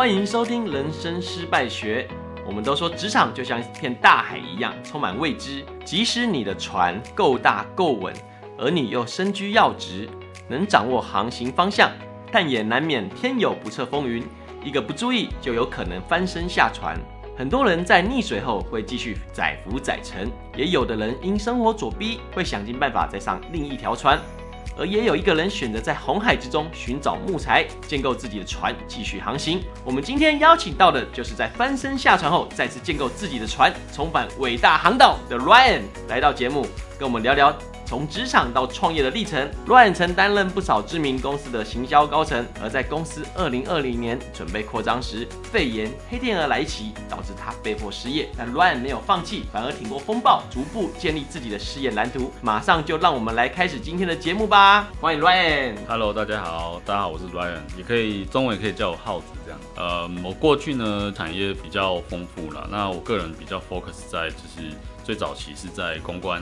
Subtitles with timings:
[0.00, 2.08] 欢迎收听《人生失败学》。
[2.46, 5.62] 我们都说职场就像一片大海一样，充满未知。
[5.84, 8.14] 即使你的船够大够稳，
[8.56, 10.08] 而你又身居要职，
[10.48, 11.90] 能掌握航行方向，
[12.32, 14.24] 但也难免天有不测风云，
[14.64, 16.98] 一个不注意就有可能翻身下船。
[17.36, 24.18] 很多人在溺水后会继续载浮载沉，也有的人因生活所逼会想尽办法再上另一条船，
[24.80, 29.62] 而也有一个人选择在红海之中寻找木材，建构自己的船继续航行。
[29.84, 36.66] 我们今天邀请到的就是在翻身下船后再次建构自己的船，重返伟大航道的 Ryan 来到节目
[36.98, 37.69] 跟我们聊聊。
[37.90, 42.46] 从职场到创业的历程，Ryan 曾担任不少知名公司的行销高层。
[42.62, 48.28] 而在公司二零二零年准备扩张时，肺炎、黑天鹅来袭，导致他被迫失业。
[48.38, 52.32] 但 Ryan 没有放弃，反而挺过风暴，逐步建立自己的事业蓝图。
[52.40, 54.86] 马上就让我们来开始今天的节目吧！
[55.00, 55.74] 欢迎 Ryan。
[55.88, 59.60] Hello，大家好，大家好，我是 Ryan，也可以中文也可以叫我耗子这样。
[59.74, 66.40] 呃，我过去呢产业比较丰富了，那我个人比较 focus 在就是最早期是在公关。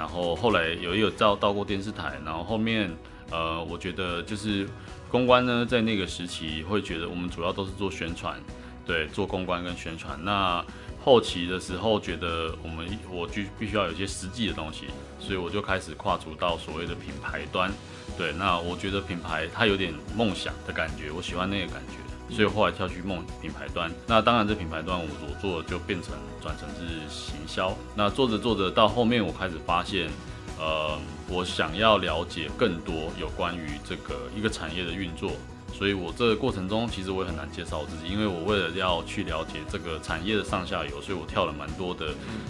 [0.00, 2.90] 然后后来有一有到到过电视台，然后后面
[3.30, 4.66] 呃，我觉得就是
[5.10, 8.40] 公关呢，在那个时期会觉得我们主要都是做宣传，
[8.86, 10.18] 对，做公关跟宣传。
[10.24, 10.64] 那
[11.04, 14.86] 后期的时候觉得我们我就必须要有一些实际的东西，
[15.18, 17.70] 所以我就开始跨足到所谓的品牌端，
[18.16, 22.09] 对，那我觉得品牌它有点梦想的感觉，我喜欢那个感觉。
[22.30, 27.76] 所以后来跳去梦品牌端，那当然这品牌端我所做的就变成转成是行销。
[27.94, 30.08] 那做着做着到后面，我开始发现，
[30.58, 35.32] 呃，我想要了解更多有关于这个一个产业的运作。
[35.72, 42.08] 所以我这个过程中，其实我也很难介绍我自己，因为我为了要去了解这个产业的上下游，所以我跳了蛮多的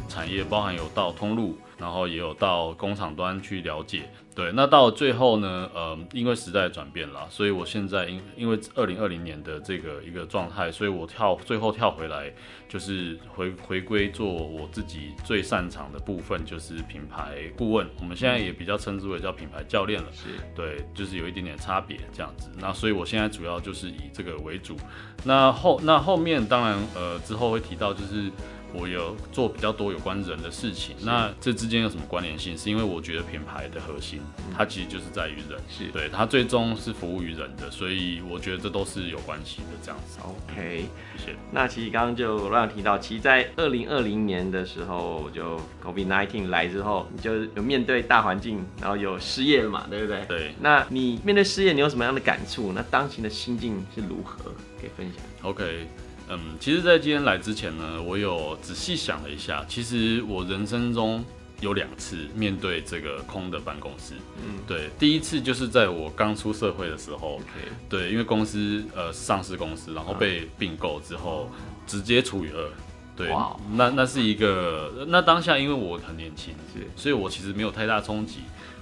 [0.08, 4.02] 产业，包含有到通路，然后也有到工厂端去了解。
[4.32, 12.32] 对，那到最后呢，呃，因为时代转变了，所以我现在因因为二零二零年的这个一个状态，所以我跳最后跳回来，
[12.68, 17.86] 就是回回归做我自己最擅长的部分，就是品牌顾问。
[17.98, 22.50] 我们现在也比较称之为叫品牌教练了，是对，就是有一点点差别这样子。
[22.58, 24.76] 那所以我现在主要就是以这个为主。
[25.24, 28.30] 那后那后面当然呃之后会提到就是。
[28.72, 32.56] 我有做比较多有关人的事情，那这之间有什么关联性？
[32.56, 34.20] 是因为我觉得品牌的核心，
[34.56, 40.18] 它其实就是在于人，是对它最终是服务于人的，所以我觉得这都是有关系的这样子。
[40.22, 40.84] OK，
[41.16, 41.36] 谢谢。
[41.50, 50.24] 那其实刚刚就乱提到，其实在二零二零年的时候，就 COVID-19 来之后，你就有面对大环境，然后有失业了嘛，对不对？
[50.26, 50.54] 对。
[50.60, 52.72] 那你面对失业，你有什么样的感触？
[52.72, 54.52] 那当前的心境是如何？
[54.80, 55.22] 可以分享。
[55.42, 55.86] OK。
[56.30, 59.64] 嗯，其实，在今天来之前呢，我有仔细想了一下。
[59.68, 61.24] 其实我人生中
[61.60, 64.14] 有两次面对这个空的办公室。
[64.36, 67.40] 嗯，对，第一次就是在我刚出社会的时候。
[67.88, 71.50] 对，因为公司呃上市公司，然后被并购之后，
[71.86, 72.70] 直接除以二。
[73.16, 73.28] 对，
[73.72, 76.54] 那那是一个，那当下因为我很年轻，
[76.96, 78.38] 所以我其实没有太大冲击。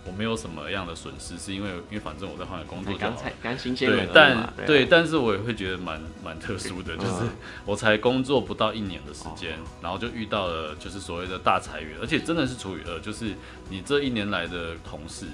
[0.09, 7.25] 我没有什么样的损失，是因为因为反正我在换个工作就好了，刚才刚新鲜对，但对，对，但是我也会觉得蛮蛮特殊的，就是
[7.67, 13.35] 我才工作不到一年的时间，然后就遇到了就是所谓的大裁员，而且真的是除以二，就是
[13.69, 15.27] 你这一年来的同事。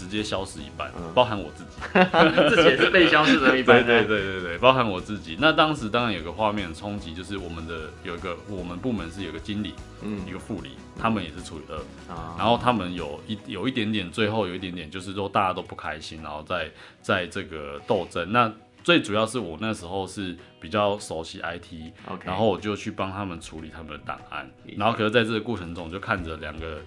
[0.00, 1.70] 直接消失一半，包含我自己，
[2.48, 3.84] 自己也是被消失的一半。
[3.84, 5.36] 对对对对对，包含我自己。
[5.38, 11.76] 那当时当然有个画面冲击，就是我们的有一个我们部门是有个经理，嗯，一个副理，他们也是处于二，
[12.08, 16.70] 嗯，然后他们有一有一点点，最后有一点点，就是说大家都不开心，然后在
[17.02, 18.32] 在这个斗争。
[18.32, 18.50] 那
[18.82, 22.24] 最主要是我那时候是比较熟悉 IT，Okay.
[22.24, 26.78] 然后我就去帮他们处理他们的档案，然后可是在这个过程中，就看着两个。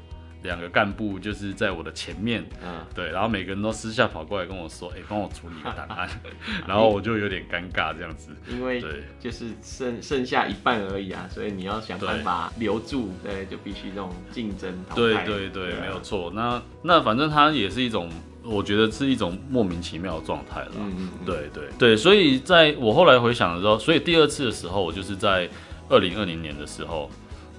[0.43, 6.07] 两个干部就是在我的前面，嗯，对，然后每个人都私下跑过来跟我说：“哎、欸，帮我处理个档案。
[6.67, 14.71] ”然后我就有点尴尬这样子，因为对，就是剩剩下一半而已啊，所以你要想办法留住，对，对就必须这种竞争。
[14.93, 16.31] 对对对，没有错。
[16.35, 18.09] 那那反正它也是一种，
[18.43, 20.71] 我觉得是一种莫名其妙的状态了。
[20.77, 25.49] 嗯嗯，对对对，所以在我后来回想的时候，所以第二次的时候，我就是在
[25.87, 27.09] 二零二零年的时候。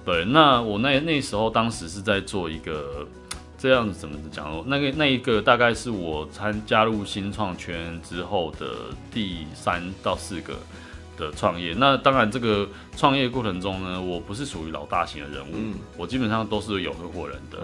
[0.05, 3.05] 对，那我那那时候当时是在做一个
[3.57, 4.63] 这样子怎么讲？
[4.67, 8.67] 那个那一个大概是我参加入新创圈之后的
[9.11, 10.53] 第三到四个
[11.17, 11.73] 的创业。
[11.77, 17.59] 那当然，这个创业过程中呢，我不是属于老大型的人物，嗯、我基本上都是有合伙人的。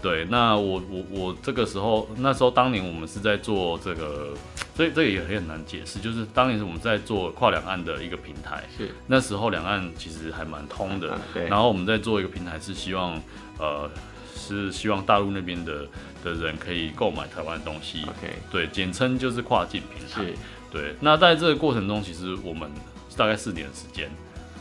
[0.00, 4.34] 对，那我我我这个时候那时候当年我们是在做这个。
[4.76, 11.48] 所以这个也很难解释，就是当年是我们在做跨两岸的一个平台，是那时候两岸其实还蛮通的，对。
[11.48, 13.20] 然后我们在做一个平台，是希望
[13.58, 13.90] 呃
[14.36, 15.84] 是希望大陆那边的
[16.22, 20.34] 的人可以购买台湾的东西，OK，对，简称就是跨境平台，是。
[20.70, 20.94] 对。
[21.00, 22.70] 那在这个过程中，其实我们
[23.16, 24.10] 大概四年的时间，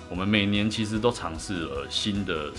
[0.10, 2.52] 我们每年其实都尝试了新的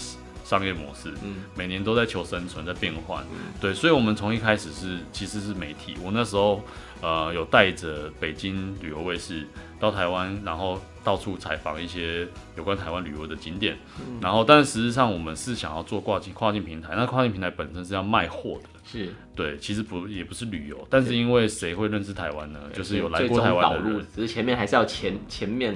[0.45, 6.63] 商业模式，嗯，每年都在求生存，在变换，嗯，对，所以我们从一开始是其实是媒体，我那时候
[7.03, 9.47] 呃有带着北京旅游卫视
[9.79, 18.69] 到台湾，然后到处采访一些有关台湾旅游的景点，嗯，然后但是实际上我们是想要做跨境跨境平台，那跨境平台本身是要卖货的。
[18.91, 22.59] 是对，其实不也不是旅游，但是因为谁会认识台湾呢？
[22.73, 25.75] 就是有来过台湾的人，只是前面还是要前前面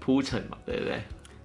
[0.00, 1.02] 铺陈嘛，对不对？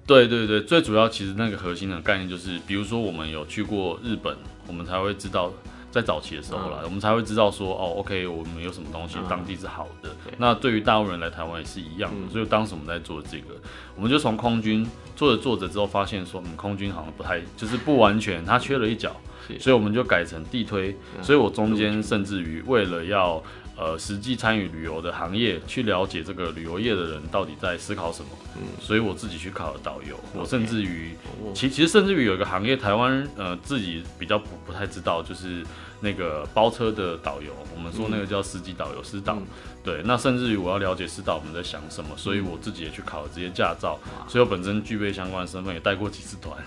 [0.07, 4.35] 对对对，最主要其实那个核心的概念就是，比如说我们有去过日本，
[4.65, 5.53] 我们才会知道，
[5.91, 10.09] 在早期的时候啦，嗯、我们才会知道说，哦，OK，我们有什么东西当地是好的。
[10.27, 13.55] 嗯、那对于大陆人来台湾也是一样的，嗯、所以当时我们在做这个，
[13.95, 19.15] 我们就从空军做着做着之后，发现说，嗯，空军好像不太，就是不完全，它缺了一角。
[19.59, 23.41] 所以我们就改成地推，所以我中间甚至于为了要
[23.79, 28.27] 呃实际参与旅游的行业，去了解这个旅游业的人到底在思考什么，
[28.57, 31.15] 嗯，所以我自己去考了导游，我甚至于
[31.55, 35.65] 其其实甚至于有一个行业，台湾呃自己比较不不太知道，就是
[36.01, 39.37] 那个包车的导游，我们说那个叫司机导游师导，
[39.81, 43.97] 对，那甚至于我要了解师导我们在想什么，所以我自己也去考了这些驾照，
[44.27, 46.57] 所以我本身具备相关的身份，也带过几次团，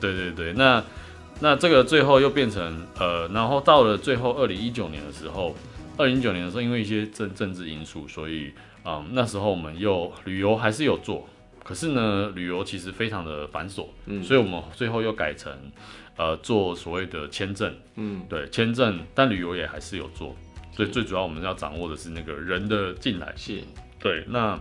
[0.00, 0.80] 对对对，那。
[1.42, 5.56] 那这个最后又变成呃，然后到了最后二零一九年的时候，
[5.96, 8.52] 二零一九年的时候，因为一些政政治因素，所以
[8.84, 11.28] 嗯，那时候我们又旅游还是有做，
[11.62, 15.52] 可是呢，旅游其实非常的繁琐，嗯，所以我们最后又改成
[16.16, 20.34] 呃做所谓的签证，嗯，对，签证，但旅游也还是有做，
[20.72, 23.60] 所以最主要我们要掌握的是那个人的进来，是，
[23.98, 24.58] 对，那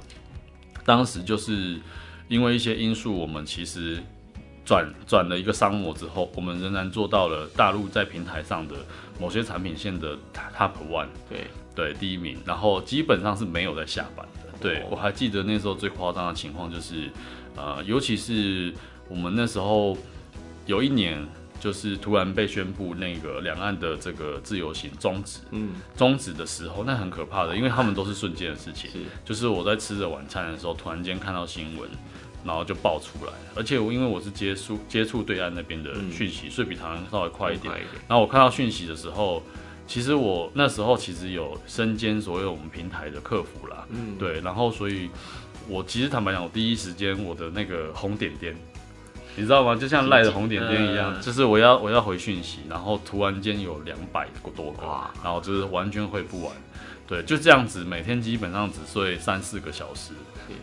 [0.85, 1.79] 当时就是
[2.27, 4.03] 因为一些因素，我们其实。
[4.69, 8.75] 转转了一个商模之后，我们仍然做到了大陆在平台上的
[9.19, 10.15] 某些产品线的
[10.55, 14.59] top one，对对第一名，然后基本上是没有在下班的。
[14.61, 17.09] 对，我还记得那时候最夸张的情况就是，
[17.55, 18.71] 呃，尤其是
[19.07, 19.97] 我们那时候
[20.67, 21.27] 有一年，
[21.59, 31.89] 就是突然被宣布那个两岸的这个自由行终止，嗯，终止的时候，那很可怕的，因为他们都是瞬间的事情，是，就是我在吃着晚餐的时候，突然间看到新闻。
[32.43, 37.73] 然后就爆出来，而且我因为我是接触接触对岸那边的讯息，嗯、所以比台湾稍微快一点。
[37.73, 39.43] 一点然后我看到讯息的时候，
[39.85, 44.39] 其实我那时候其实有身兼所有我们平台的客服啦，嗯，对。
[44.41, 45.09] 然后所以，
[45.67, 48.55] 我其实坦白讲，我第一时间我的那个红点点，
[49.35, 49.75] 你知道吗？
[49.75, 54.83] 就像赖的红点点一样，就是我要我要回讯息，然后突然间有两百多个，
[55.23, 56.55] 然后就是完全回不完。
[57.09, 60.13] 对，就这样子，每天基本上只睡三四个小时，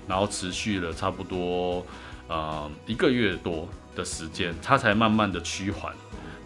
[0.07, 1.85] 然后持续了差不多
[2.29, 5.93] 呃一个月多的时间，它才慢慢的趋缓。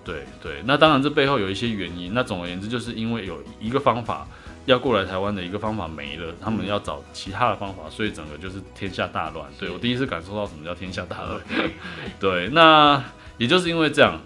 [0.02, 2.14] 对对，那当然这背后有一些原因。
[2.14, 4.26] 那总而言之，就是因为有一个方法
[4.64, 9.46] 要过来台湾的一个方法没了，他们要找其他的方法，所以整个就是天下大乱。
[9.58, 11.38] 对，我第一次感受到什么叫天下大乱。
[12.18, 13.04] 对，那
[13.36, 14.18] 也就是因为这样，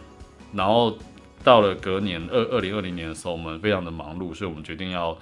[0.53, 0.97] 然后。
[1.45, 5.17] 到了隔年二二零二零年的时候，我们非常的忙碌，所以我们决定要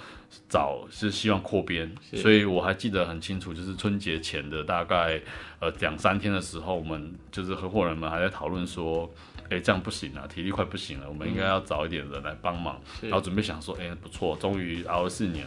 [0.49, 5.21] 找是希望扩编，所以我还记得很清楚，就是春节前的大概
[5.59, 9.11] 呃两三天的时候，我们就是合伙人们还在讨论说，
[9.51, 15.45] 哎、欸、这样不行了，体力快不行了，我们应该要找一点人来帮忙，嗯、然后准备想说，哎、欸、不错，终于熬了四年，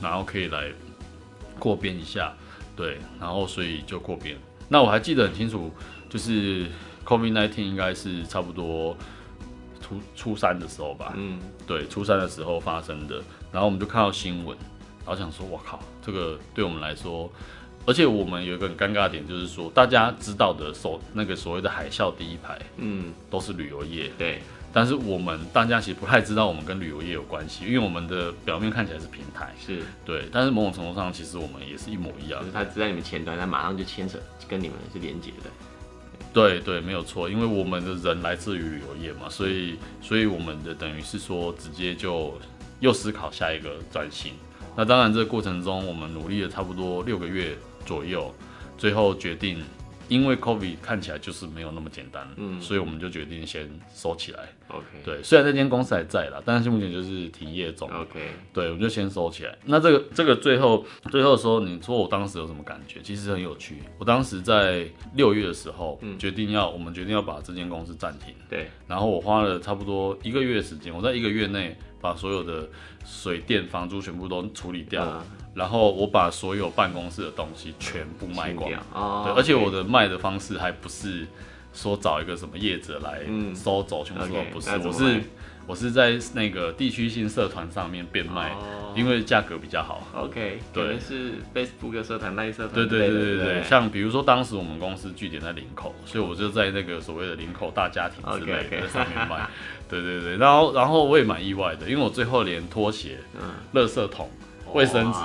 [0.00, 0.70] 然后可以来
[1.58, 2.34] 扩编一下，
[2.76, 4.36] 对，然后所以就扩编。
[4.68, 5.72] 那我还记得很清楚，
[6.10, 6.66] 就是
[7.06, 8.94] COVID-19 应该是差不多。
[9.80, 14.56] 初初三的时候吧，嗯，对，初三的时候发生的，然后我们就看到新闻，
[15.04, 17.30] 然后想说，我靠，这个对我们来说，
[17.86, 24.42] 而且我们有一个很尴尬的点，就是说大家知道的所那个所谓的海啸第一排，嗯，都是旅游业，对，
[24.72, 29.82] 但是我们大家其实不太知道我们跟旅游业有关系，因为我们的表面看起来是平台，是。
[30.04, 35.50] 对，但是某种程度上，其实我们也是一模一样，就是他只在你们前端，他马上就牵扯跟你们是连接的。
[36.32, 42.38] 对对，没有错，因为我们的人来自于旅游业嘛，所以所以我们的等于是说，直接就
[42.80, 44.34] 又思考下一个转型。
[44.76, 48.32] 那当然，这个过程中我们努力了差不多六个月左右，
[48.76, 49.62] 最后决定。
[50.08, 54.40] 因为 COVID 看起来就是没有那么简单，嗯，所以我们就决定先收起来。
[54.68, 57.88] OK，对，虽然这间公司还在啦，但是目前就是停业中。
[57.90, 58.20] OK，
[58.52, 59.56] 对，我们就先收起来。
[59.64, 63.00] 那这个这个最后最后说，你说我当时有什么感觉？
[63.02, 63.76] 其实很有趣。
[63.98, 68.34] 我当时在六月的时候，嗯，决定要我们决定要把这间公司暂停。
[68.48, 72.68] 对，然后我花了差不多一个月的时间，我在一个月内把所有的
[73.04, 75.26] 水电房租全部都处理掉了。
[75.30, 81.26] 嗯然后我把所有办公室的东西全部卖光，哦、对，而且我的卖的方式还不是
[81.74, 83.22] 说找一个什么业者来
[83.54, 85.20] 收走，全部都不是，我是
[85.66, 90.02] 我是在那个地区性社团上面变卖，哦、因为价格比较好。
[90.14, 92.74] OK，对，可能是 Facebook 社团、那一社团。
[92.74, 99.36] 对对对对对，对像比如说当时我们公司据点在林口，所以我就在那个所谓的林口大家庭之类的上面卖。
[99.36, 99.48] Okay, okay.
[99.90, 104.28] 对对对，然后然后我也蛮意外的，因为我最后连拖鞋、嗯，垃圾桶、
[104.72, 105.18] 卫生纸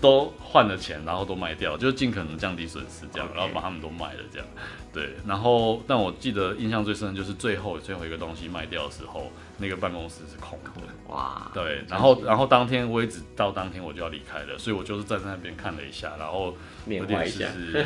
[0.00, 4.46] 都换了钱，然后都卖掉，就尽可能降低损失，这样.然后把他们都卖了，这样。
[4.92, 10.70] 对，然后但我记得印象最深的就是最后最后一个东西卖掉的时候，那个办公室是空的。
[11.08, 16.54] 哇，对，然后然后当天我也只到当天我就要离开了，所以我就是站在那边看了一下，然后
[16.86, 17.84] 有点是，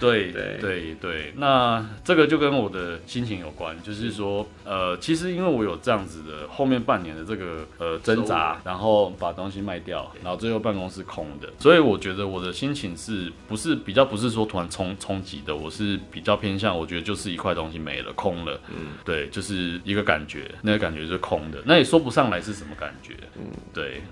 [0.00, 0.58] 对 对。
[0.60, 24.02] 对对，那这个就跟我的心情有关，就是说，呃，其实因为我有这样子的后面半年的这个呃挣扎，然后把东西卖掉，然后最后办公室空的，所以我觉得我的心情是不是比较不是说突然冲冲击的，我是比较偏向，我觉得就是一块东西没了，空了，嗯，对，就是一个感觉，那个感觉是空的，那也说不上来是什么感觉，嗯，对。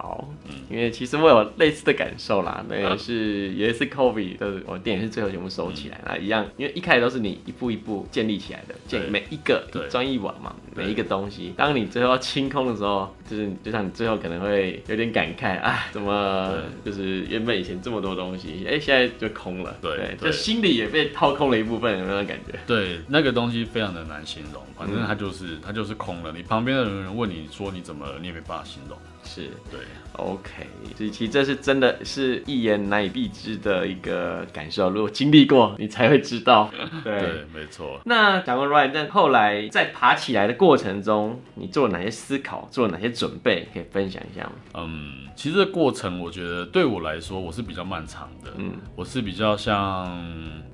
[0.00, 22.56] 好，嗯，因为其实我有类似的感受啦，那也是也是 Kobe 的，我电影是最后全部收起来啦，一样，因为一开始都是你一步一步建立起来的，建每一个一砖一瓦嘛，每一个东西，当你最后要清空的时候，就是就像你最后可能会有点感慨啊，怎么就是原本以前这么多东西，哎，现在就空了，对，对，就心里也被掏空了一部分，有没有感觉？
[22.68, 28.96] 对，那个东西非常的难形容，反正它就是它就是空了，你旁边的人问你说你怎么了，你也没办法形容。
[29.28, 29.80] 是对
[30.14, 30.66] ，OK，
[30.96, 36.70] 所以其实这是真的是一言难以蔽之的一个感受，如果经历过，你才会知道。
[37.04, 38.00] 对，对没错。
[38.06, 44.52] 那讲过 Ryan，但后来在爬起来的过程中，你做了哪些思考，做了哪些准备，可以分享一下吗？
[44.74, 48.50] 嗯，其实这过程我觉得对我来说，我是比较漫长的。
[48.56, 50.06] 嗯，我是比较像，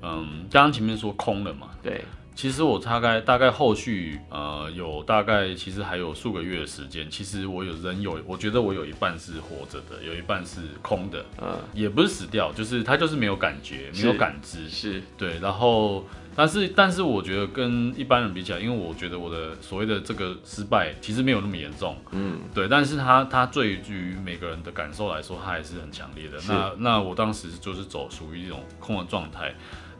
[0.01, 1.71] 嗯，刚刚前面说空了嘛。
[1.83, 2.01] 对。
[2.35, 15.01] 其实我大概大概后续呃有大概其实还有数个月的时间，其实我有人有，我觉得我有一半是活着的，有一半是空的，嗯，也不是死掉，就是他就是没有感觉，没有感知，是。
[15.17, 26.37] 对，然后但是但是我觉得跟一般人比起来，因为我觉得我的所谓的这个失败其实没有那么严重，嗯，对，但是他他对于每个人的感受来说，他还是很强烈的。
[26.49, 29.55] 那那我当时就是走属于一种空的状态。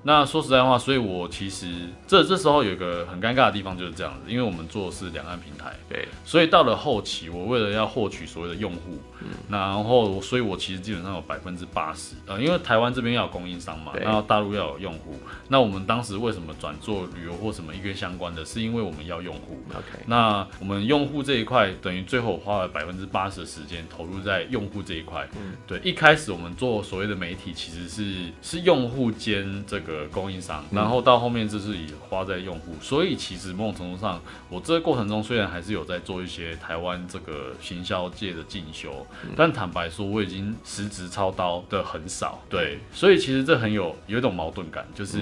[0.08, 1.66] 那说实在话，所以我其实
[2.06, 15.16] 这这时候有一个很尴尬的地方就是这样子，因为我们做的是两岸平台，对，所以到了后期，我为了要获取所谓的用户，嗯，然后所以我其实基本上有百分之八十，呃，因为台湾这边要有供应商嘛，然后大陆要有用户，
[15.48, 29.95] 那我们当时为什么转做旅游或什么一个相关的，是因为我们要用户，OK，那我们用户这一块等于最后我花了百分之八十的时间投入在用户这一块，嗯，对，一开始我们做所谓的媒体其实是是用户兼这个。
[30.12, 42.42] 供应商，然后到后面就是以花在用户，所以其实某种程度上，我这个过程中虽然还是有在做一些台湾这个行销界的进修，但坦白说，我已经实职操刀的很少。
[42.50, 45.18] 对，所以其实这很有有一种矛盾感，就是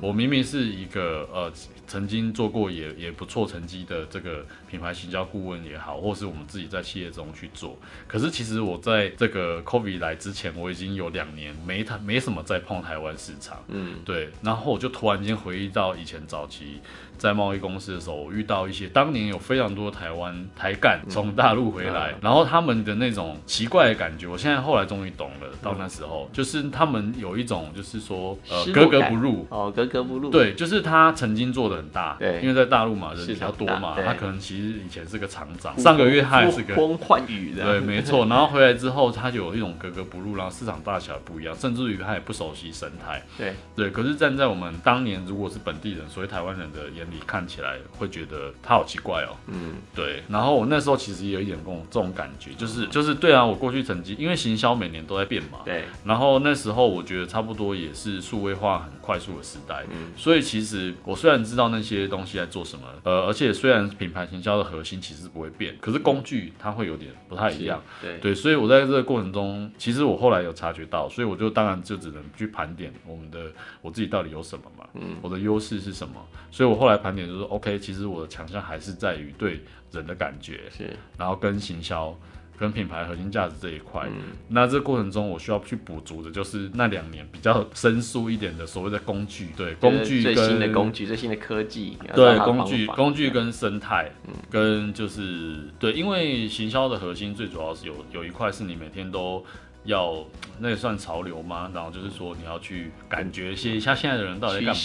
[0.00, 1.52] 我明明是一个呃。
[1.88, 7.78] 曾经做过也也不错成绩的这个品牌行销顾问也好，或是我们自己在企业中去做。
[8.08, 13.62] 可是其实我在这个 COVID 来之前，我已经有两年没台没什么在碰台湾市场。
[13.68, 14.30] 嗯，对。
[14.42, 16.80] 然后我就突然间回忆到以前早期。
[17.18, 25.46] 在贸易公司的时候，我遇到一些当年有非常多台湾台干从大陆回来，然后他们的那种奇怪的感觉，我现在后来终于懂了。
[25.62, 30.30] 到那时候，就是他们有一种就是说呃格格不入哦，格格不入。
[30.30, 38.26] 对，就是他曾经做的很大，对，因为在大陆嘛人比较多嘛，他可能其实以前是个厂长，上个月他也是个呼风唤雨的，对，没错。
[38.30, 43.90] 然后回来之后，他就有一种格格不入，然后市场大小不一样，甚至于他也不熟悉生态，对对。
[43.90, 50.22] 可是站在我们当年如果是本地人，所以台湾人的眼里看起来会觉得他好奇怪哦，嗯，对。
[50.28, 55.84] 然后我那时候其实也有一点这种这种感觉，就是就是对啊，我过去成绩因为行销每年都在变嘛，对。
[56.04, 60.12] 然后那时候我觉得差不多也是数位化很快速的时代，嗯。
[60.16, 68.34] 所以其实我虽然知道那些东西在做什么，呃，而且虽然品牌行销的核心其实不会变，可是工具它会有点不太一样，对对。
[68.34, 76.14] 所以我在这个过程中，其实我后来有察觉到，所以我就当然就只能去盘点我们的我自己到底有什么嘛，嗯，我的优势是什么。
[76.50, 77.78] 所以我后来盘点就是 OK。
[77.78, 79.60] 其实我的强项还是在于对
[79.92, 82.16] 人的感觉，是，然后跟行销、
[82.58, 84.06] 跟品牌核心价值这一块。
[84.06, 99.44] 嗯，那这个过程中我需要去补足的就是那两年比较生疏一点的所谓的工具，对，工具跟最新的工具、最新的科技，对，工具、工具跟生态，嗯，跟就是对，因为行销的核心最主要是有有一块是你每天都。
[99.86, 100.24] 要
[100.58, 101.70] 那也算潮流吗？
[101.74, 104.80] 然后就是说你要去感觉一些一下现在的人到底在干嘛？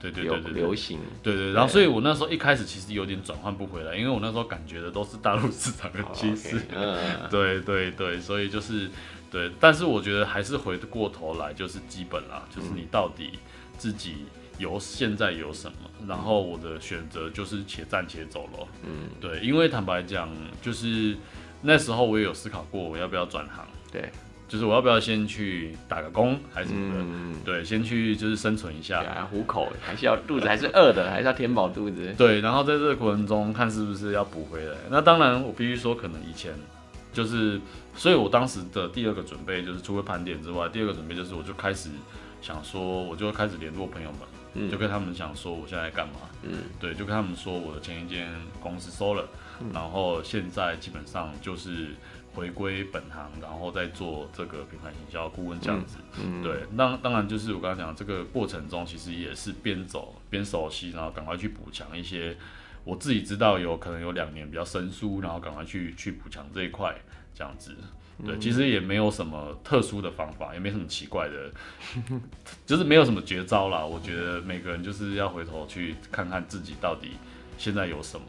[0.00, 0.98] 对对对对，流行。
[1.22, 6.60] 对对，然后所以我那时候一开始其实有点转换不回来，因为我那时候感觉的都是大陆市场的趋势。
[6.74, 6.96] 嗯，
[7.30, 8.90] 对对对，所以就是
[9.30, 13.38] 对，但是我觉得还是回过头来就是基本啦，就是你到底
[13.76, 14.26] 自己。
[14.58, 15.76] 有现在有什么，
[16.08, 18.66] 然后我的选择就是且战且走咯。
[18.84, 20.30] 嗯，对，因为坦白讲，
[20.62, 21.14] 就是
[21.60, 23.68] 那时候我也有思考过我要不要转行。
[23.92, 24.10] 对，
[24.48, 27.00] 就是我要不要先去打个工还是什么的？
[27.02, 32.14] 嗯，对，先去就是生存一下，糊口还是要肚子还是饿的，还是要填饱肚子。
[32.16, 34.76] 对，然后在这个过程中看是不是要补回来。
[34.88, 36.52] 那当然，我必须说，可能以前
[37.12, 37.60] 就是，
[37.94, 41.90] 所以我当时的第二个准备就是除了盘点之外，第二个准备就是我就开始
[42.40, 44.20] 想说，我就开始联络朋友们。
[44.70, 48.28] 就跟他们讲说我现在干嘛，嗯，对，就跟他们说我的前一间
[48.60, 49.28] 公司收了，
[49.60, 51.88] 嗯，然后现在基本上就是
[52.34, 62.36] 回归本行，然后再做这个品牌营销顾问这样子，嗯，对，那当然就是我刚刚讲这个过程中，其实也是边走边熟悉，然后赶快去补强一些
[62.84, 66.94] 我自己知道有可能有两年比较生疏，然后赶快去去补强这一块
[67.34, 67.76] 这样子。
[68.24, 71.50] 对，其实也没有什么特殊的方法，也没什么奇怪的，
[72.64, 73.84] 就是没有什么绝招啦。
[73.84, 77.12] 我觉得每个人就是要回头去看看自己到底
[77.58, 78.26] 现在有什么。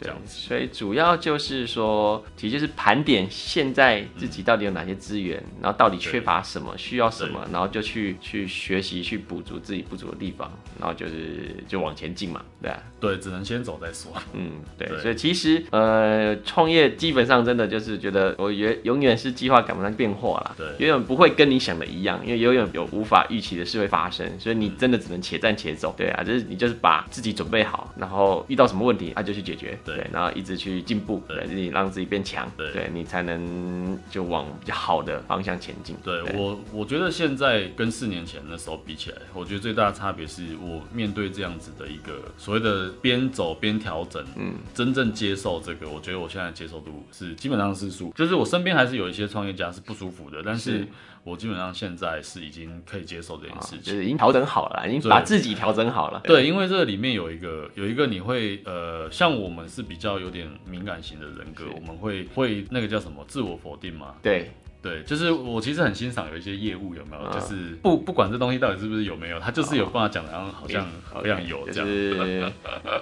[0.00, 14.12] 这样子，所以主要就是说，其实就是盘点现在自己到底有哪些资源，嗯，然后到底缺乏什么，需要什么，然后就去去学习，去补足自己不足的地方，然后就是就往前进嘛，对啊，对，只能先走再说。
[14.32, 29.78] 嗯，对，对，所以其实呃，创业基本上真的就是觉得，我永永远是计划赶不上变化啦，对，永远不会跟你想的一样，因为永远有无法预期的事会发生，所以你真的只能且战且走，对啊，就是你就是把自己准备好，然后遇到什么问题，啊就去解决。
[29.96, 35.96] 对，然后一直去进步，对，你让自己变强，对，对你才能就往比较好的方向前进。
[36.02, 36.36] 对，对。
[36.38, 50.86] 我，我觉得现在跟四年前的时候比起来，我觉得最大的差别是我面对这样子的一个所谓的边走边调整，嗯，真正接受这个，我觉得我现在接受度是基本上是舒，就是我身边还是有一些创业家是不舒服的，但是。
[51.22, 56.20] 我基本上现在是已经可以接受这件事情，就是已经调整好了，已经把自己调整好了。
[56.24, 64.14] 对，因为这里面有一个有一个你会呃，像我们是比较有点敏感型的人格，我们会会那个叫什么自我否定嘛？
[64.22, 64.50] 对。
[64.82, 71.86] 对，就是我其实很欣赏有一些业务有没有，嗯、就是不不管这东西到底是不是有没有，他就是有办法讲的，然后好像好像有这样。
[71.86, 72.52] 就是、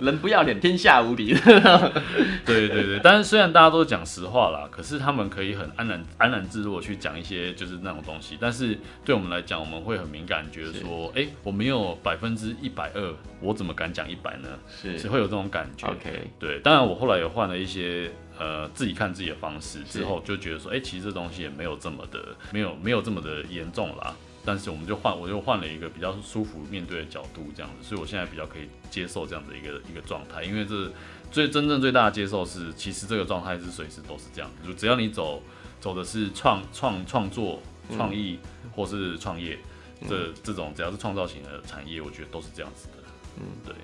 [0.01, 1.33] 人不要脸，天下无敌。
[2.45, 14.49] 对对对，但是虽然大家都讲实话啦，可是他们可以很安然安然自若去讲一些就是那种东西，但是对我们来讲，我们会很敏感，觉得说，哎，我没有百分之一百二，我怎么敢讲一百呢？
[14.83, 15.87] 是，是会有这种感觉。
[15.87, 18.11] OK，对，当然我后来也换了一些。
[18.38, 24.14] 呃，自己看自己的方式之后，就觉得说，哎、欸，其实这东西也没有这么的，没有没有这么的严重啦。
[24.44, 30.42] 但是我们就换，我就换了一个比较舒服面对的角度，这样子，所以我现在比较可以接受这样的一个一个状态。
[30.42, 30.90] 因为这
[31.31, 35.42] 最真正最大的接受是，其实这个状态是随时都是这样子，就只要你走
[35.81, 37.61] 走的是创创创作、
[37.94, 38.38] 创意
[38.74, 39.59] 或是创业，
[40.01, 42.94] 嗯、这这种只要是创造型的产业，我觉得都是这样子的。
[43.37, 43.74] 嗯，对。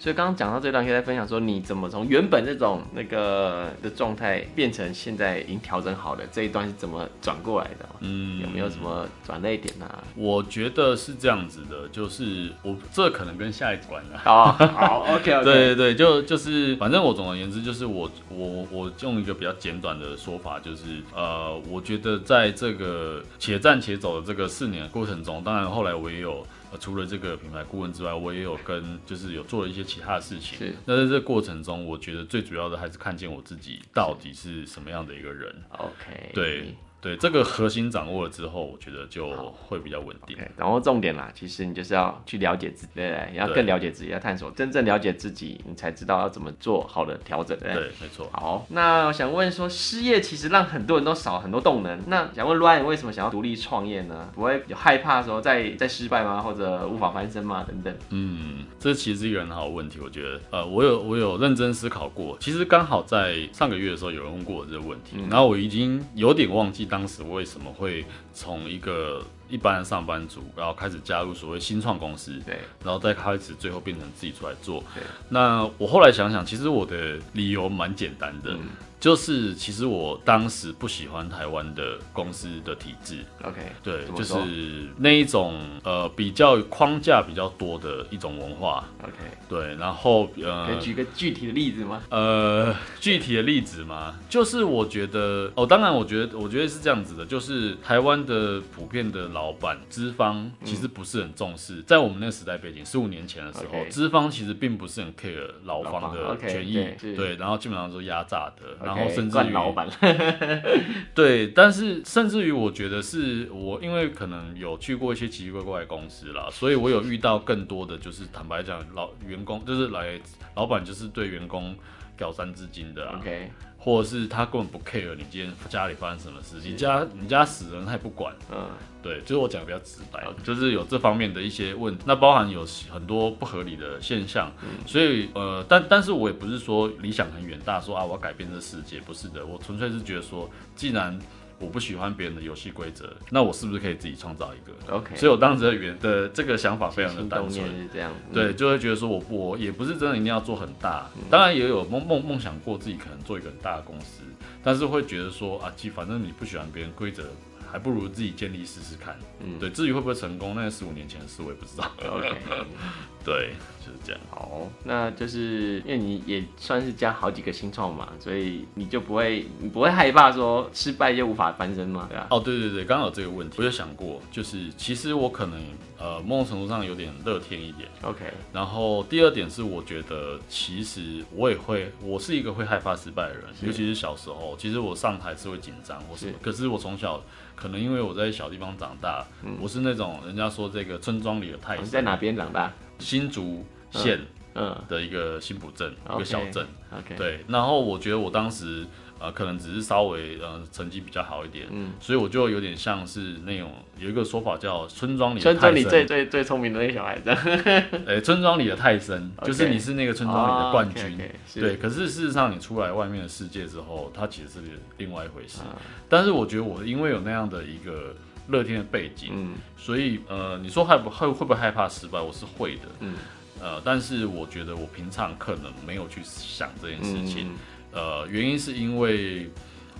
[0.00, 7.88] 所以刚刚讲到这段，可以再分享说，你怎么从原本这种那个的状态，变成现在已经调整好的这一段是怎么转过来的？
[8.00, 10.02] 嗯，有没有什么转泪点啊？
[10.14, 14.18] 我觉得是这样子的，就是我这可能跟下一关了。
[14.18, 15.44] 好，好，OK，OK，、okay, okay.
[15.44, 26.46] 对对对，就就是反正我总而言之，就是我我我用一个比较简短的说法，就是呃，我觉得在这个且战且走的这个四年的过程中，当然后来我也有。
[26.70, 30.58] 呃，除了这个品牌顾问之外，我也有跟，就是有做了一些其他的事情。
[30.58, 30.74] 是。
[30.84, 35.54] 那在这个过程中，我觉得最主要的还是看见我自己到底是什么样的一个人。
[35.70, 36.30] OK。
[36.34, 36.74] 对。
[37.00, 39.30] 对这个核心掌握了之后，我觉得就
[39.66, 40.36] 会比较稳定。
[40.36, 47.56] Okay, 然后重点啦，其实你就是要去了解自己，对，对，要更了解自己，要探索，真正了解自己，你才知道要怎么做好的调整。
[47.58, 48.28] 对，对，没错。
[48.32, 52.00] 好，那我想问说，失业其实让很多人都少很多动能。
[52.06, 54.30] 那想问 Ryan 为什么想要独立创业呢？
[54.34, 56.40] 不会有害怕说再再失败吗？
[56.40, 57.64] 或者无法翻身吗？
[57.66, 57.94] 等等。
[58.10, 59.98] 嗯，这其实是一个很好的问题。
[60.02, 62.36] 我觉得，呃，我有我有认真思考过。
[62.40, 67.68] 其实刚好在上个月的时候，有人问过我这个问题，嗯、然后我已经有点忘记当时为什么。
[67.78, 74.82] 会从一个一般的上班族，然后开始加入所谓新创公司，对，然后再开始最后变成自己出来做。
[74.94, 78.70] 对，那我后来想想，其实我的理由蛮简单的，嗯、
[79.00, 83.24] 就是其实我当时不喜欢台湾的公司的体制。
[83.44, 88.84] OK，对，就是那一种呃比较框架比较多的一种文化。
[89.02, 89.14] OK，
[89.48, 92.02] 对，然后呃，可以举个具体的例子吗？
[92.10, 106.82] 呃，具体的例子吗，就是我觉得哦，当然我觉得我觉得是这样子的，就是台湾的普遍的老板资方其实不是很重视，嗯、在我们那个时代背景，十五年前的时候，资.方其实并不是很 care 劳方的权益
[107.14, 109.86] 对，然后基本上都压榨的然后甚至于老板，
[111.14, 120.18] 对，但是甚至于我觉得是我因为可能有去过一些奇奇怪怪的公司啦，所以我有遇到更多的就是坦白讲，老员工就是来
[120.54, 121.76] 老板就是对员工
[122.16, 123.20] 屌三字经的啊。
[123.22, 123.48] Okay.
[123.78, 128.68] 或者是他根本不 care 你今天家里发生什么事，你家你家死人他也不管，嗯，
[129.00, 134.52] 对，就是我讲的比较直白，就是有这方面的一些问题，那包含有很多不合理的现象，
[134.84, 141.16] 所以呃，但但是我也不是说理想很远大，说啊我要改变这世界，不是的，我纯粹是觉得说，既然
[141.60, 154.22] 我不喜欢别人的游戏规则，那我是不是可以自己创造一个？OK，所以我当时的原的这个想法非常的单纯，是这样，对，就会觉得说我我也不是真的一定要做很大，当然也有梦梦梦想过自己可能做一个很大的公司，
[154.62, 157.24] 但是会觉得说啊，其实反正你不喜欢别人规则。
[157.70, 159.16] 还不如自己建立试试看。
[159.40, 161.90] 嗯，对，至于会不会成功，那十五年前的事我也不知道。
[162.10, 162.32] OK，
[163.24, 163.50] 对，
[163.84, 164.20] 就是这样。
[164.30, 172.06] 好，那就是因为你也算是加好几个新创嘛，所以你就不会，你不会害怕说失败就无法翻身吗？
[172.08, 172.26] 对吧？
[172.30, 175.60] 哦，对对对，刚好有这个问题，我有想过，就是其实我可能
[175.98, 177.88] 呃某种程度上有点乐天一点。
[178.02, 187.22] OK，然后第二点是我觉得其实我也会，我是一个会害怕失败的人，尤其是小时候，其实我上台是会紧张，或是，是可是我从小。
[187.60, 191.84] 可能因为我在小地方长大，嗯、我是那种人家说这个村庄里的泰山。
[191.84, 192.72] 在哪边长大？
[192.98, 194.20] 新竹县
[194.58, 196.66] 嗯的一个新浦镇、嗯、一个小镇。
[196.90, 197.16] Okay.
[197.18, 198.86] 对，然后我觉得我当时
[199.18, 205.42] 呃可能只是稍微呃成绩比较好一点，嗯，所以我就有点像是那种有一个说法叫村庄里的。
[205.42, 207.28] 村庄里最最最聪明的那个小孩子。
[208.08, 211.04] 哎，村庄里的泰森， okay, 就是你是那个村庄里的冠军。
[211.04, 214.60] Oh, okay, okay, 对，可是事实上你出来外面的世界之后，它其实是
[214.96, 215.58] 另外一回事。
[215.64, 215.76] 嗯、
[216.08, 218.14] 但是我觉得我因为有那样的一个
[218.46, 222.18] 乐天的背景，嗯，所以呃，你说害不害会不会害怕失败？
[222.18, 223.14] 我是会的，嗯。
[223.60, 227.50] 呃，但是我觉得我平常可能没有去想这件事情，
[227.92, 229.50] 嗯、呃，原因是因为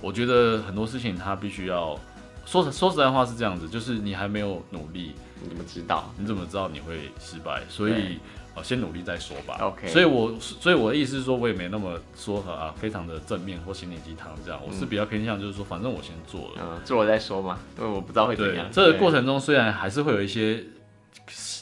[0.01, 1.99] 我觉得很多事情它必须要
[2.47, 6.13] 说实说实在话是这样子，就是你还没有努力，你怎么知道？
[6.17, 7.63] 你怎么知道你会失败？
[7.69, 8.19] 所以
[8.63, 9.59] 先努力再说吧。
[9.61, 9.89] OK。
[9.89, 18.67] 所以我所以我的意思是说，我也没那么说啊，非常的正面或心灵鸡汤这样，我是比较偏向就是说，反正我先做了，嗯，做了再说嘛，因为我不知道会怎样。
[18.71, 20.63] 这个过程中虽然还是会有一些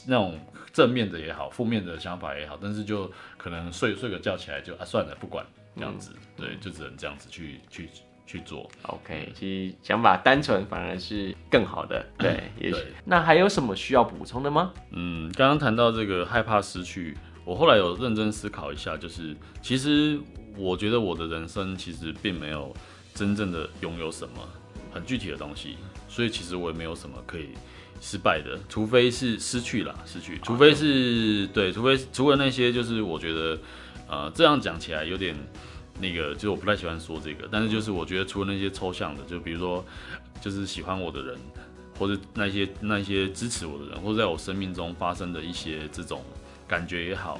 [0.05, 0.39] 那种。
[0.77, 5.43] 正面的也好，负面的想法也好，但是就可能睡睡个觉起来就啊算了，不管
[5.75, 7.89] 这样子，嗯、对，就只能这样子去去
[8.27, 8.69] 去做。
[8.83, 12.79] OK，其实想法单纯反而是更好的， 对，嗯、也许。
[13.03, 14.71] 那还有什么需要补充的吗？
[14.91, 20.19] 嗯，刚刚谈到这个害怕失去，我后来有认真思考一下，就是其实
[20.55, 22.71] 我觉得我的人生其实并没有
[23.15, 24.47] 真正的拥有什么
[24.93, 25.75] 很具体的东西，
[26.07, 27.49] 所以其实我也没有什么可以。
[27.99, 33.59] 失败的，除非是失去了，失去，除非是对，除非除了那些，就是我觉得，
[34.07, 35.35] 呃，这样讲起来有点
[35.99, 39.83] 那个，就是我不太喜欢说这个，但是就是我觉得除了那些抽象的，就比如说，
[40.39, 41.37] 就是喜欢我的人，
[41.97, 46.23] 或者那些那些支持我的人，或者在我生命中发生的一些这种
[46.67, 47.39] 感觉也好，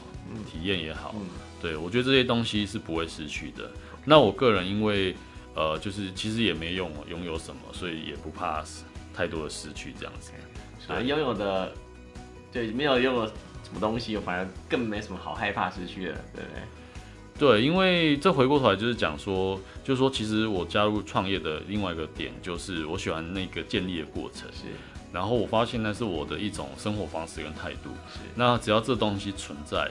[0.52, 1.14] 体验也好，
[1.62, 3.70] 对，我觉得这些东西是不会失去的。
[4.04, 5.16] 那我个人因为
[5.54, 8.64] 呃，就是其实也没用拥有什么，所以也不怕
[9.18, 10.32] 太多的失去这样子。
[10.88, 11.74] 啊，拥有的，
[12.52, 17.60] 对，没有拥有什么东西，反而更没什么好害怕失去的，对不对？
[17.60, 24.48] 对，因为这回过头来就是讲说，就是说，其实我加入创业的另外一个点，就是我喜欢那个建立的过程。
[24.54, 24.66] 是。
[25.12, 27.90] 然后我发现那是我的一种生活方式跟态度。
[28.14, 28.20] 是。
[28.36, 29.90] 那只要这东西存在，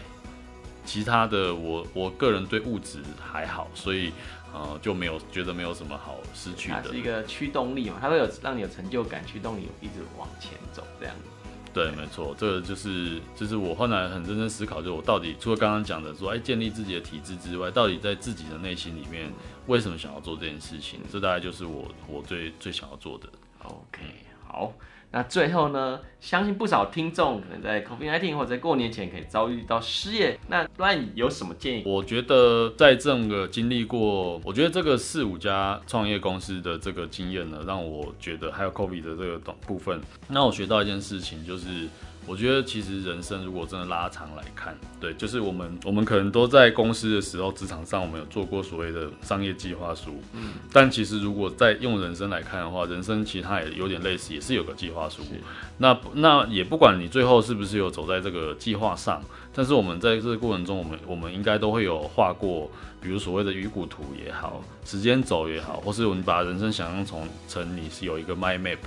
[0.85, 4.13] 其他的我我个人对物质还好，所以。
[4.57, 11.29] 呃，就没有觉得没有什么好失去的，它是一个驱动力嘛，它会有让你有成就感，驱动力一直往前走这样子。
[11.75, 19.31] 对，没错，这个就是就是我后来很认真思考，就是我到底除了刚刚讲的说，哎，建立自己的体质之外，到底在自己的内心里面
[19.67, 21.01] 为什么想要做这件事情？
[21.13, 23.29] 这大概就是我我最最想要做的。
[23.63, 24.01] OK，
[24.47, 24.73] 好。
[25.13, 30.39] 那最后呢，相信不少听众可能在 COVID-19 或者在过年前可以遭遇到失业。
[30.49, 31.83] 那乱有什么建议？
[31.87, 41.89] 我觉得在这个经历过，我觉得这个四五家创业公司的这个经验呢，让我觉得还有 COVID 的这个部分，那我学到一件事情就是，
[42.27, 55.23] 我觉得其实人生如果真的拉长来看，对，就是我们我们可能都在公司的时候，职场上我们有做过所谓的商业计划书，嗯，但其实如果在用人生来看的话，人生其实它也有点类似，也是有个计划书。
[55.79, 59.23] 那那也不管你最后是不是有走在这个计划上，
[59.55, 62.69] 但是我们在这个过程中，我们我们应该都会有画过，
[63.01, 68.79] 比如所谓的鱼骨图也好，时间轴也好，或是我们把人生想象成成你是有一个 mind map。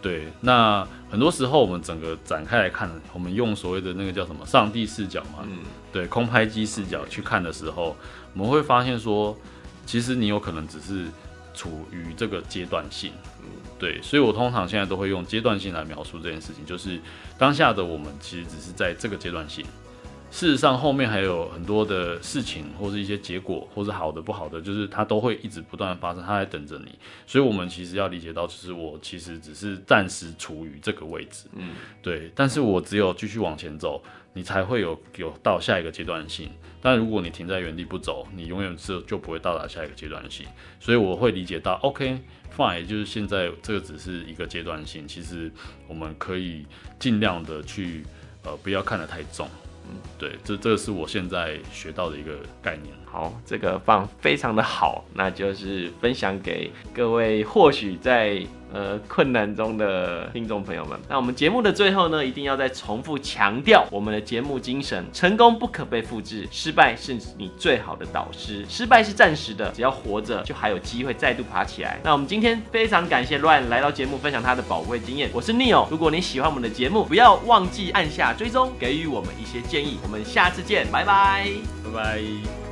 [0.00, 5.58] 对，那很多时候我们整个展开来看，我们用所谓的那个叫什么上帝视角嘛，嗯，
[5.92, 7.96] 对，空拍机视角去看的时候，
[8.34, 9.36] 我们会发现说，
[9.84, 11.06] 其实你有可能只是
[11.52, 17.00] 处于这个阶段性，嗯，对，所以我通常现在都会用阶段性来描述这件事情，就是
[17.36, 19.64] 当下的我们其实只是在这个阶段性。
[20.30, 26.98] 事实上，后面还有很多的事情，或是一些结果，或是好的、不好的，就是它都会一直不断的发生，它在等着你。
[27.26, 31.70] 所以，我们其实要理解到，就是我其实只是暂时处于这个位置，嗯，
[32.02, 32.30] 对。
[32.34, 34.02] 但是我只有继续往前走，
[34.34, 36.50] 你才会有有到下一个阶段性。
[36.80, 40.46] 但如果你停在原地不走，你永远是就不会到达下一个阶段性。
[40.78, 45.08] 所以，我会理解到，OK，fine，就是现在这个只是一个阶段性。
[45.08, 45.50] 其实
[45.88, 46.66] 我们可以
[46.98, 48.04] 尽量的去，
[48.44, 49.48] 呃，不要看得太重。
[50.18, 52.94] 对，这这是我现在学到的一个概念。
[53.04, 58.44] 好，这个放非常的好，那就是分享给各位，或许在。
[58.72, 68.66] 呃，困难中的听众朋友们，那我们节目的最后呢，一定要再重复强调我们的节目精神：成功不可被复制，失败是你最好的导师。
[68.68, 71.98] 失败是暂时的，只要活着，就还有机会再度爬起来。
[72.04, 75.30] 那我们今天非常感谢 Ryan 来到节目分享他的宝贵经验。
[75.32, 79.98] 我是 Neo，如果你喜欢我们的节目，不要忘记按下追踪，给予我们一些建议。
[80.02, 81.48] 我们下次见，拜拜，
[81.84, 82.67] 拜拜。